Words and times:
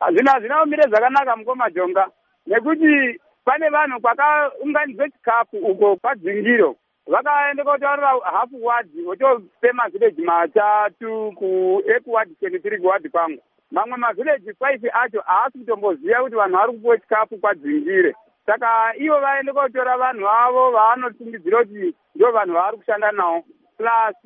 hazvina 0.00 0.32
hazvina 0.32 0.60
kumire 0.60 0.82
zvakanaka 0.88 1.36
mukomajonga 1.36 2.06
nekuti 2.46 3.20
pane 3.44 3.68
vanhu 3.68 4.00
kwakaunganidzwe 4.00 5.10
chikafu 5.10 5.56
uko 5.56 5.96
kwadzingiro 5.96 6.76
vakaende 7.06 7.64
kotaurira 7.64 8.12
hafu 8.22 8.64
wadhi 8.64 9.02
votope 9.02 9.72
mavhileji 9.72 10.22
matatu 10.22 11.32
kuekuwadhi 11.36 12.34
twenty 12.34 12.58
three 12.58 12.78
kuwadhi 12.78 13.08
kwangu. 13.08 13.42
Mamwe 13.70 13.96
mavhileji 13.96 14.52
five 14.54 14.90
acho 14.92 15.20
haasi 15.20 15.58
kutomboziva 15.58 16.22
kuti 16.22 16.36
vanhu 16.36 16.56
vari 16.56 16.72
kupiwe 16.72 16.98
chikafu 16.98 17.38
kwadzingire 17.38 18.14
saka 18.46 18.94
ivo 18.96 19.20
vaende 19.20 19.52
kotora 19.52 19.96
vanhu 19.96 20.24
vavo 20.24 20.70
vaanotungidzira 20.70 21.58
kuti 21.58 21.94
ndo 22.14 22.32
vanhu 22.32 22.54
vavari 22.54 22.76
kushanda 22.76 23.12
navo. 23.12 23.44
Plus 23.76 24.16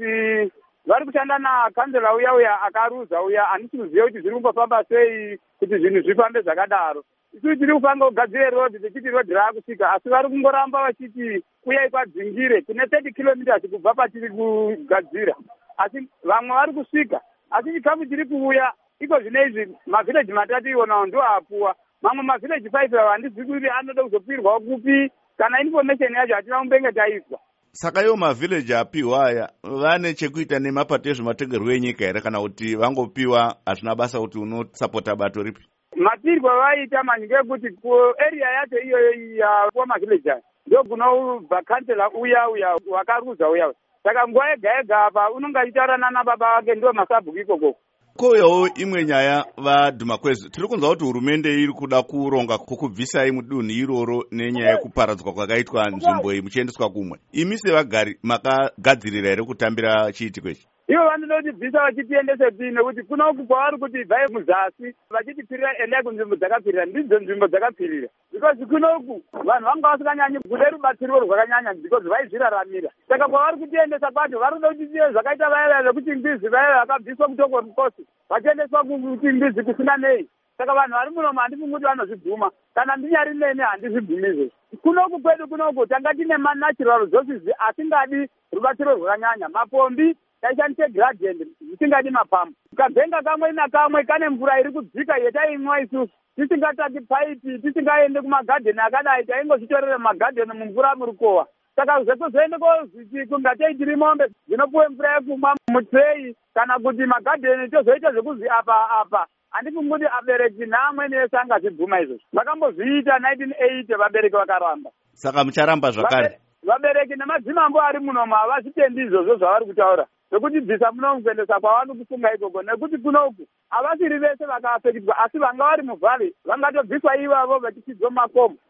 vari 0.86 1.06
kushanda 1.06 1.38
nakanzela 1.38 2.14
uya 2.14 2.34
uya 2.34 2.62
akaruza 2.62 3.22
uya 3.22 3.44
handisi 3.44 3.76
kuziva 3.76 4.04
kuti 4.04 4.20
zviri 4.20 4.34
kumbofamba 4.34 4.84
sei 4.84 5.38
kuti 5.58 5.78
zvinhu 5.78 6.00
zvifambe 6.00 6.40
zvakadaro. 6.42 7.04
Isusu 7.32 7.56
tiri 7.56 7.74
kufanga 7.74 8.06
kugadzire 8.06 8.50
rodhi 8.50 8.78
tichiti 8.78 9.08
rodhi 9.10 9.34
raakusvika 9.34 9.92
asi 9.92 10.08
vari 10.08 10.28
kungoramba 10.28 10.82
vachiti 10.82 11.44
uyai 11.66 11.90
kwadzingire 11.90 12.62
kune 12.62 12.86
thirty 12.86 13.12
kilometers 13.12 13.62
kubva 13.70 13.94
patiri 13.94 14.30
kugadzira. 14.30 15.34
Asi 15.76 16.08
vamwe 16.24 16.54
vari 16.56 16.72
kusvika 16.72 17.20
asi 17.50 17.72
chikafu 17.72 18.06
chiri 18.06 18.24
kuuya 18.24 18.72
iko 19.00 19.20
zvine 19.20 19.46
izvi 19.46 19.76
mavhileji 19.86 20.32
matatu 20.32 20.68
iwonawo 20.68 21.06
ndo 21.06 21.22
apuwa. 21.22 21.74
Mamwe 22.02 22.22
mavhileji 22.22 22.70
five 22.70 22.94
avo 22.94 23.08
handizivi 23.08 23.52
kuti 23.52 23.68
anoda 23.68 24.02
kuzopirwawo 24.02 24.60
kupi? 24.60 25.10
Kana 25.38 25.60
information 25.60 26.14
yacho 26.14 26.34
hatina 26.34 26.58
kumbenge 26.58 26.92
taizwa 26.92 27.38
saka 27.74 28.02
iwo 28.04 28.16
mavhileji 28.16 28.74
apiwa 28.74 29.26
aya 29.26 29.48
vane 29.62 30.14
chekuita 30.14 30.58
nemapato 30.58 31.10
ezvematongerwo 31.10 31.72
enyika 31.72 32.04
here 32.04 32.20
kana 32.20 32.40
kuti 32.40 32.76
vangopiwa 32.76 33.56
hazvina 33.66 33.94
basa 33.94 34.20
kuti 34.20 34.38
unosapota 34.38 35.16
bato 35.16 35.42
ripi? 35.42 35.62
Matirwo 35.96 36.50
avaita 36.50 37.02
manje 37.02 37.26
ngekuti 37.26 37.70
kuarea 37.70 38.48
yacho 38.50 38.78
iyoyo 38.78 39.36
yapuwa 39.36 39.86
mavhileji 39.86 40.30
aya 40.30 40.42
ndo 40.66 40.84
kunobva 40.84 41.62
kansela 41.62 42.10
uya 42.10 42.48
uya 42.48 42.76
wakaruza 42.90 43.48
uya 43.48 43.72
saka 44.02 44.28
nguva 44.28 44.50
yega 44.50 44.76
yega 44.76 45.06
apa 45.06 45.30
unonge 45.30 45.58
achitaura 45.58 45.96
nana 45.96 46.24
baba 46.24 46.54
vake 46.56 46.74
ndo 46.74 46.92
masabhuku 46.92 47.38
ikokoko 47.38 47.78
kouyawo 48.16 48.68
imwe 48.74 49.04
nyaya 49.04 49.44
vadhuma 49.56 50.18
kwezvo. 50.18 50.48
Tiri 50.48 50.68
kunzwa 50.68 50.88
kuti 50.90 51.04
hurumende 51.04 51.48
iri 51.62 51.72
kuda 51.72 52.02
kuronga 52.02 52.58
kwokubvisai 52.58 53.30
mudunhu 53.32 53.70
iroro 53.70 54.24
nenyaya 54.30 54.70
yekuparadzwa 54.70 55.32
kwakaitwa 55.32 55.90
nzvimbo 55.90 56.32
iyi 56.32 56.42
muchiendeswa 56.42 56.90
kumwe. 56.90 57.18
Imi 57.32 57.58
sevagari 57.58 58.18
makagadzirira 58.22 59.28
here 59.30 59.42
kutambira 59.44 60.12
chiitiko 60.12 60.48
ichi 60.50 60.66
ivo 60.88 61.04
vanoda 61.04 61.36
kutibvisa 61.36 61.78
vachitiendese 61.78 62.50
pi 62.50 62.70
nekuti 62.70 63.02
kuno 63.02 63.30
uku 63.30 63.46
kwavari 63.46 63.78
kuti 63.78 64.04
bvai 64.04 64.32
muzasi 64.32 64.94
vachitipfirira 65.10 65.78
endai 65.78 66.02
kunzvimbo 66.02 66.36
dzakapfirira 66.36 66.84
ndidzo 66.86 67.18
nzvimbo 67.20 67.46
dzakapfirira 67.48 68.08
because 68.32 68.66
kuno 68.66 68.96
uku 68.96 69.22
vanhu 69.32 69.64
vanga 69.64 69.88
vasinganyanyi 69.88 70.38
kude 70.38 70.64
rubatsiro 70.64 71.20
rwakanyanya 71.20 71.74
because 71.74 72.08
vaizviraramira. 72.08 72.90
Saka 73.08 73.28
kwavari 73.28 73.56
kutiendesa 73.56 74.10
kwacho 74.10 74.38
vari 74.38 74.56
kuda 74.56 74.68
kuti 74.68 74.86
tive 74.86 75.12
zvakaita 75.12 75.50
vaya 75.50 75.82
vekuti 75.82 76.14
mbizi 76.14 76.48
vaya 76.48 76.80
vakabviswa 76.80 77.28
kutoko 77.28 77.62
mukosi 77.62 78.06
vachiendeswa 78.28 78.84
kuti 78.84 79.28
mbizi 79.28 79.62
kusina 79.62 79.96
nei. 79.96 80.28
Saka 80.58 80.74
vanhu 80.74 80.92
vari 80.92 81.10
munomo 81.10 81.40
handifungi 81.40 81.72
kuti 81.72 81.84
vanozvibvuma. 81.84 82.50
Kana 82.74 82.96
ndinyari 82.96 83.34
nene 83.34 83.62
handizvibvumi 83.62 84.28
izvezvi 84.28 84.52
kunoku 84.82 85.20
kwedu 85.20 85.48
kunoku 85.48 85.86
tanga 85.86 86.14
tine 86.14 86.36
manatural 86.36 87.04
resources 87.04 87.42
asingadi 87.58 88.28
rubatsiro 88.52 88.94
rwakanyanya. 88.94 89.48
Mapombi 89.48 90.16
taishandise 90.44 90.88
gradient 90.92 91.40
zvisingadi 91.60 92.10
mapambo 92.10 92.54
kavenga 92.76 93.22
kamwe 93.22 93.52
nakamwe 93.52 94.04
kane 94.04 94.28
mvura 94.28 94.60
iri 94.60 94.72
kudzika 94.72 95.16
yetaimwa 95.16 95.80
isusu. 95.80 96.12
Tisingataki 96.36 97.00
paipi 97.00 97.58
tisingaende 97.58 98.20
kumagadheni 98.22 98.80
akadai 98.80 99.24
taingozvitorere 99.24 99.96
mumagadheni 99.96 100.52
mumvura 100.52 100.94
murikowa 100.94 101.46
saka 101.76 102.04
zvekuzoende 102.04 102.58
kozviti 102.58 103.26
kungatei 103.26 103.74
tiri 103.74 103.96
mombe 103.96 104.24
dzinopuwe 104.48 104.88
mvura 104.88 105.14
yekumwa 105.14 105.54
mutrei 105.70 106.36
kana 106.54 106.78
kuti 106.78 107.06
magadheni 107.06 107.68
tozoita 107.70 108.12
zvekuzi 108.12 108.48
apa 108.48 108.90
apa. 109.00 109.26
Handifungi 109.50 109.90
kuti 109.90 110.06
abereki 110.18 110.66
neamweni 110.66 111.16
ese 111.16 111.36
angazvibvuma 111.38 112.00
izvozvo. 112.00 112.26
Vakambozviita 112.32 113.18
nineteen 113.18 113.54
eighty 113.58 113.94
vabereki 113.94 114.36
vakaramba. 114.36 114.90
Saka 115.12 115.44
mucharamba 115.44 115.90
zvakare. 115.90 116.38
Vabereki 116.62 117.14
nemadzimambo 117.16 117.80
ari 117.80 118.00
munomo 118.00 118.34
havazvitendi 118.34 119.02
izvozvo 119.02 119.36
zvavari 119.36 119.66
kutaura 119.66 120.06
zvokuti 120.34 120.60
bvisa 120.60 120.92
munomu 120.92 121.22
kuendesa 121.22 121.60
kwavano 121.60 121.94
kufunga 121.94 122.34
ikoko 122.34 122.62
nekuti 122.62 122.98
kunoku 122.98 123.46
havasiri 123.70 124.18
vese 124.18 124.44
vakaafekitwa 124.46 125.18
asi 125.18 125.38
vanga 125.38 125.64
vari 125.64 125.82
muvhari 125.82 126.34
vangatobviswa 126.44 127.16
ivavo 127.16 127.58
vachitidzwa 127.58 128.10
makomo 128.10 128.56